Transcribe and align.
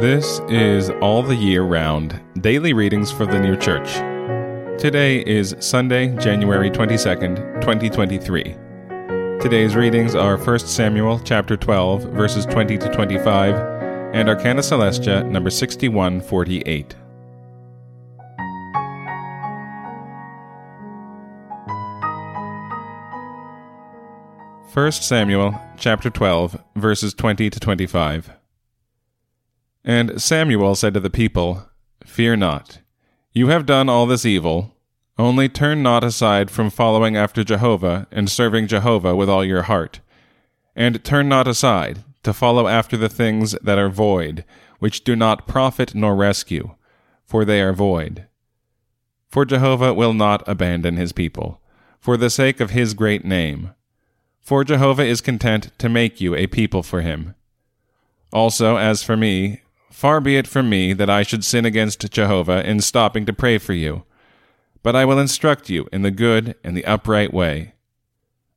This 0.00 0.40
is 0.48 0.88
All 1.02 1.22
the 1.22 1.36
Year 1.36 1.62
Round 1.62 2.18
Daily 2.40 2.72
Readings 2.72 3.12
for 3.12 3.26
the 3.26 3.38
New 3.38 3.54
Church. 3.54 3.92
Today 4.80 5.18
is 5.26 5.54
Sunday, 5.60 6.16
January 6.16 6.70
22nd, 6.70 7.60
2023. 7.60 8.56
Today's 9.42 9.76
readings 9.76 10.14
are 10.14 10.38
1 10.38 10.60
Samuel 10.60 11.18
chapter 11.18 11.54
12 11.54 12.04
verses 12.14 12.46
20 12.46 12.78
to 12.78 12.88
25 12.88 13.54
and 14.14 14.26
Arcana 14.30 14.62
Coelestia 14.62 15.22
number 15.24 15.50
6148. 15.50 16.96
First 24.72 25.06
Samuel 25.06 25.60
chapter 25.76 26.08
12 26.08 26.58
verses 26.74 27.12
20 27.12 27.50
to 27.50 27.60
25. 27.60 28.39
And 29.84 30.20
Samuel 30.20 30.74
said 30.74 30.94
to 30.94 31.00
the 31.00 31.10
people, 31.10 31.68
Fear 32.04 32.36
not. 32.36 32.80
You 33.32 33.48
have 33.48 33.66
done 33.66 33.88
all 33.88 34.06
this 34.06 34.26
evil. 34.26 34.76
Only 35.18 35.48
turn 35.48 35.82
not 35.82 36.02
aside 36.02 36.50
from 36.50 36.70
following 36.70 37.16
after 37.16 37.44
Jehovah 37.44 38.06
and 38.10 38.30
serving 38.30 38.66
Jehovah 38.66 39.14
with 39.14 39.28
all 39.28 39.44
your 39.44 39.62
heart. 39.62 40.00
And 40.74 41.04
turn 41.04 41.28
not 41.28 41.46
aside 41.46 42.04
to 42.22 42.32
follow 42.32 42.68
after 42.68 42.96
the 42.96 43.08
things 43.08 43.52
that 43.62 43.78
are 43.78 43.88
void, 43.88 44.44
which 44.78 45.04
do 45.04 45.14
not 45.16 45.46
profit 45.46 45.94
nor 45.94 46.14
rescue, 46.14 46.74
for 47.24 47.44
they 47.44 47.60
are 47.60 47.72
void. 47.72 48.26
For 49.28 49.44
Jehovah 49.44 49.94
will 49.94 50.12
not 50.12 50.42
abandon 50.48 50.96
his 50.96 51.12
people, 51.12 51.60
for 52.00 52.16
the 52.16 52.30
sake 52.30 52.60
of 52.60 52.70
his 52.70 52.94
great 52.94 53.24
name. 53.24 53.70
For 54.40 54.64
Jehovah 54.64 55.04
is 55.04 55.20
content 55.20 55.70
to 55.78 55.88
make 55.88 56.20
you 56.20 56.34
a 56.34 56.46
people 56.46 56.82
for 56.82 57.02
him. 57.02 57.34
Also, 58.32 58.76
as 58.76 59.02
for 59.02 59.16
me, 59.16 59.60
Far 60.00 60.22
be 60.22 60.38
it 60.38 60.46
from 60.46 60.70
me 60.70 60.94
that 60.94 61.10
I 61.10 61.22
should 61.22 61.44
sin 61.44 61.66
against 61.66 62.10
Jehovah 62.10 62.66
in 62.66 62.80
stopping 62.80 63.26
to 63.26 63.34
pray 63.34 63.58
for 63.58 63.74
you, 63.74 64.04
but 64.82 64.96
I 64.96 65.04
will 65.04 65.18
instruct 65.18 65.68
you 65.68 65.90
in 65.92 66.00
the 66.00 66.10
good 66.10 66.54
and 66.64 66.74
the 66.74 66.86
upright 66.86 67.34
way. 67.34 67.74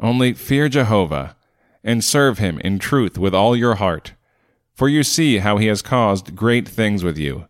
Only 0.00 0.32
fear 0.32 0.70
Jehovah, 0.70 1.36
and 1.84 2.02
serve 2.02 2.38
him 2.38 2.58
in 2.60 2.78
truth 2.78 3.18
with 3.18 3.34
all 3.34 3.54
your 3.54 3.74
heart, 3.74 4.14
for 4.72 4.88
you 4.88 5.02
see 5.02 5.36
how 5.36 5.58
he 5.58 5.66
has 5.66 5.82
caused 5.82 6.34
great 6.34 6.66
things 6.66 7.04
with 7.04 7.18
you. 7.18 7.48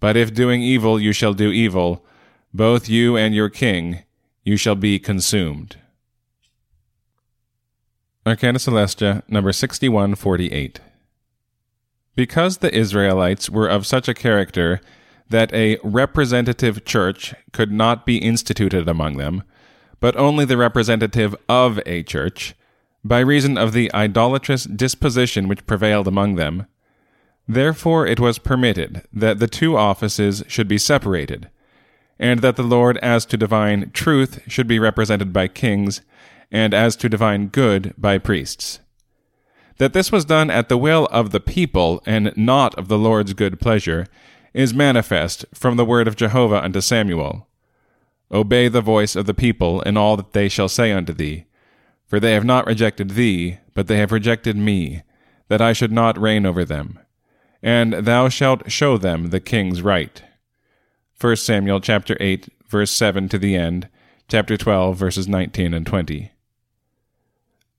But 0.00 0.16
if 0.16 0.34
doing 0.34 0.60
evil 0.60 0.98
you 0.98 1.12
shall 1.12 1.32
do 1.32 1.52
evil, 1.52 2.04
both 2.52 2.88
you 2.88 3.16
and 3.16 3.36
your 3.36 3.50
king, 3.50 4.02
you 4.42 4.56
shall 4.56 4.74
be 4.74 4.98
consumed. 4.98 5.76
Arcana 8.26 8.58
Coelestia, 8.58 9.22
number 9.28 9.52
6148. 9.52 10.80
Because 12.14 12.58
the 12.58 12.74
Israelites 12.74 13.50
were 13.50 13.68
of 13.68 13.86
such 13.86 14.08
a 14.08 14.14
character 14.14 14.80
that 15.28 15.52
a 15.52 15.78
representative 15.82 16.84
church 16.84 17.34
could 17.52 17.72
not 17.72 18.06
be 18.06 18.18
instituted 18.18 18.88
among 18.88 19.16
them, 19.16 19.42
but 20.00 20.16
only 20.16 20.44
the 20.44 20.56
representative 20.56 21.34
of 21.48 21.80
a 21.86 22.02
church, 22.02 22.54
by 23.02 23.18
reason 23.18 23.58
of 23.58 23.72
the 23.72 23.92
idolatrous 23.92 24.64
disposition 24.64 25.48
which 25.48 25.66
prevailed 25.66 26.06
among 26.06 26.36
them, 26.36 26.66
therefore 27.48 28.06
it 28.06 28.20
was 28.20 28.38
permitted 28.38 29.02
that 29.12 29.38
the 29.38 29.48
two 29.48 29.76
offices 29.76 30.44
should 30.46 30.68
be 30.68 30.78
separated, 30.78 31.50
and 32.18 32.40
that 32.40 32.56
the 32.56 32.62
Lord 32.62 32.96
as 32.98 33.26
to 33.26 33.36
divine 33.36 33.90
truth 33.92 34.40
should 34.46 34.68
be 34.68 34.78
represented 34.78 35.32
by 35.32 35.48
kings, 35.48 36.00
and 36.52 36.72
as 36.72 36.94
to 36.96 37.08
divine 37.08 37.48
good 37.48 37.92
by 37.98 38.18
priests 38.18 38.80
that 39.78 39.92
this 39.92 40.12
was 40.12 40.24
done 40.24 40.50
at 40.50 40.68
the 40.68 40.78
will 40.78 41.06
of 41.06 41.30
the 41.30 41.40
people 41.40 42.02
and 42.06 42.32
not 42.36 42.74
of 42.76 42.88
the 42.88 42.98
Lord's 42.98 43.34
good 43.34 43.60
pleasure, 43.60 44.06
is 44.52 44.72
manifest 44.72 45.44
from 45.52 45.76
the 45.76 45.84
word 45.84 46.06
of 46.06 46.16
Jehovah 46.16 46.62
unto 46.62 46.80
Samuel. 46.80 47.48
Obey 48.30 48.68
the 48.68 48.80
voice 48.80 49.16
of 49.16 49.26
the 49.26 49.34
people 49.34 49.80
in 49.82 49.96
all 49.96 50.16
that 50.16 50.32
they 50.32 50.48
shall 50.48 50.68
say 50.68 50.92
unto 50.92 51.12
thee. 51.12 51.44
For 52.06 52.20
they 52.20 52.32
have 52.32 52.44
not 52.44 52.66
rejected 52.66 53.10
thee, 53.10 53.58
but 53.74 53.88
they 53.88 53.98
have 53.98 54.12
rejected 54.12 54.56
me, 54.56 55.02
that 55.48 55.60
I 55.60 55.72
should 55.72 55.92
not 55.92 56.20
reign 56.20 56.46
over 56.46 56.64
them. 56.64 57.00
And 57.62 57.92
thou 57.94 58.28
shalt 58.28 58.70
show 58.70 58.96
them 58.96 59.30
the 59.30 59.40
king's 59.40 59.82
right. 59.82 60.22
1 61.20 61.36
Samuel 61.36 61.80
chapter 61.80 62.16
8, 62.20 62.48
verse 62.68 62.90
7 62.90 63.28
to 63.30 63.38
the 63.38 63.56
end, 63.56 63.88
chapter 64.28 64.56
12, 64.56 64.96
verses 64.96 65.26
19 65.26 65.74
and 65.74 65.86
20. 65.86 66.30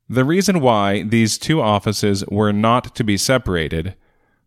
The 0.07 0.25
reason 0.25 0.59
why 0.59 1.03
these 1.03 1.37
two 1.37 1.61
offices 1.61 2.23
were 2.27 2.53
not 2.53 2.95
to 2.95 3.03
be 3.03 3.17
separated 3.17 3.95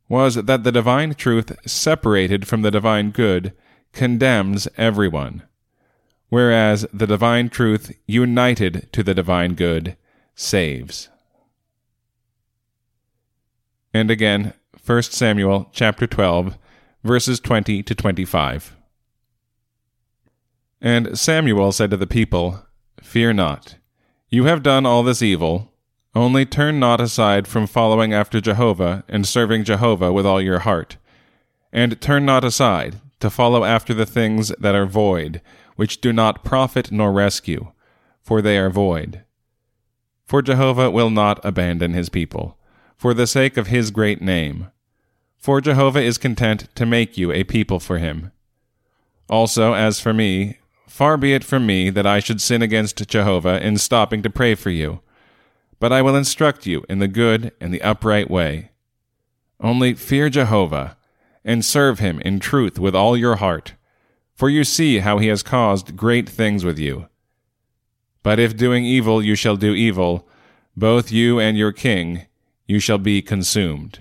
was 0.08 0.36
that 0.36 0.64
the 0.64 0.72
divine 0.72 1.14
truth 1.14 1.52
separated 1.68 2.46
from 2.46 2.62
the 2.62 2.70
divine 2.70 3.10
good 3.10 3.52
condemns 3.92 4.68
everyone, 4.76 5.42
whereas 6.28 6.86
the 6.92 7.06
divine 7.06 7.48
truth 7.48 7.92
united 8.06 8.88
to 8.92 9.02
the 9.02 9.14
divine 9.14 9.54
good 9.54 9.96
saves. 10.34 11.08
And 13.92 14.10
again, 14.10 14.54
1 14.84 15.02
Samuel 15.02 15.68
chapter 15.72 16.06
12, 16.06 16.56
verses 17.02 17.40
20 17.40 17.82
to 17.82 17.94
25. 17.94 18.76
And 20.80 21.18
Samuel 21.18 21.72
said 21.72 21.90
to 21.90 21.96
the 21.96 22.06
people, 22.06 22.64
Fear 23.02 23.32
not. 23.32 23.77
You 24.30 24.44
have 24.44 24.62
done 24.62 24.84
all 24.84 25.02
this 25.02 25.22
evil. 25.22 25.72
Only 26.14 26.44
turn 26.44 26.78
not 26.78 27.00
aside 27.00 27.48
from 27.48 27.66
following 27.66 28.12
after 28.12 28.40
Jehovah 28.40 29.04
and 29.08 29.26
serving 29.26 29.64
Jehovah 29.64 30.12
with 30.12 30.26
all 30.26 30.40
your 30.40 30.60
heart. 30.60 30.98
And 31.72 32.00
turn 32.00 32.26
not 32.26 32.44
aside 32.44 33.00
to 33.20 33.30
follow 33.30 33.64
after 33.64 33.94
the 33.94 34.06
things 34.06 34.52
that 34.58 34.74
are 34.74 34.86
void, 34.86 35.40
which 35.76 36.00
do 36.00 36.12
not 36.12 36.44
profit 36.44 36.92
nor 36.92 37.10
rescue, 37.10 37.72
for 38.22 38.42
they 38.42 38.58
are 38.58 38.70
void. 38.70 39.24
For 40.26 40.42
Jehovah 40.42 40.90
will 40.90 41.10
not 41.10 41.42
abandon 41.42 41.94
his 41.94 42.10
people, 42.10 42.58
for 42.96 43.14
the 43.14 43.26
sake 43.26 43.56
of 43.56 43.68
his 43.68 43.90
great 43.90 44.20
name. 44.20 44.68
For 45.38 45.60
Jehovah 45.60 46.02
is 46.02 46.18
content 46.18 46.68
to 46.74 46.84
make 46.84 47.16
you 47.16 47.32
a 47.32 47.44
people 47.44 47.80
for 47.80 47.96
him. 47.96 48.32
Also, 49.30 49.72
as 49.72 50.00
for 50.00 50.12
me, 50.12 50.58
Far 50.88 51.16
be 51.16 51.34
it 51.34 51.44
from 51.44 51.66
me 51.66 51.90
that 51.90 52.06
I 52.06 52.18
should 52.18 52.40
sin 52.40 52.62
against 52.62 53.06
Jehovah 53.06 53.64
in 53.64 53.76
stopping 53.76 54.22
to 54.22 54.30
pray 54.30 54.54
for 54.54 54.70
you, 54.70 55.00
but 55.78 55.92
I 55.92 56.02
will 56.02 56.16
instruct 56.16 56.66
you 56.66 56.84
in 56.88 56.98
the 56.98 57.06
good 57.06 57.52
and 57.60 57.72
the 57.72 57.82
upright 57.82 58.30
way. 58.30 58.70
Only 59.60 59.94
fear 59.94 60.30
Jehovah, 60.30 60.96
and 61.44 61.64
serve 61.64 61.98
him 61.98 62.20
in 62.20 62.40
truth 62.40 62.78
with 62.78 62.94
all 62.94 63.16
your 63.16 63.36
heart, 63.36 63.74
for 64.34 64.48
you 64.48 64.64
see 64.64 64.98
how 64.98 65.18
he 65.18 65.28
has 65.28 65.42
caused 65.42 65.96
great 65.96 66.28
things 66.28 66.64
with 66.64 66.78
you. 66.78 67.08
But 68.22 68.38
if 68.38 68.56
doing 68.56 68.84
evil 68.84 69.22
you 69.22 69.34
shall 69.34 69.56
do 69.56 69.74
evil, 69.74 70.28
both 70.76 71.12
you 71.12 71.38
and 71.38 71.56
your 71.56 71.72
king, 71.72 72.26
you 72.66 72.80
shall 72.80 72.98
be 72.98 73.22
consumed. 73.22 74.00